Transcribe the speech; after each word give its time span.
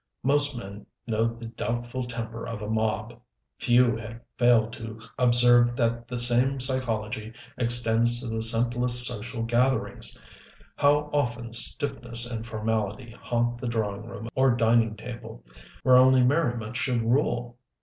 Most 0.23 0.57
men 0.57 0.87
know 1.05 1.25
the 1.27 1.45
doubtful 1.45 2.05
temper 2.05 2.47
of 2.47 2.63
a 2.63 2.67
mob. 2.71 3.21
Few 3.59 3.95
had 3.97 4.21
failed 4.35 4.73
to 4.73 4.99
observe 5.19 5.75
that 5.75 6.07
the 6.07 6.17
same 6.17 6.59
psychology 6.59 7.33
extends 7.55 8.19
to 8.19 8.27
the 8.27 8.41
simplest 8.41 9.05
social 9.05 9.43
gatherings. 9.43 10.19
How 10.75 11.11
often 11.13 11.53
stiffness 11.53 12.25
and 12.25 12.47
formality 12.47 13.11
haunt 13.11 13.61
the 13.61 13.67
drawing 13.67 14.07
room 14.07 14.29
or 14.33 14.55
dining 14.55 14.95
table, 14.95 15.43
where 15.83 15.97
only 15.97 16.23
merriment 16.23 16.77
should 16.77 17.03
rule! 17.03 17.59